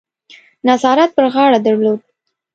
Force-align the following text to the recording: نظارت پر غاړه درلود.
نظارت 0.67 1.09
پر 1.15 1.25
غاړه 1.33 1.59
درلود. 1.65 1.99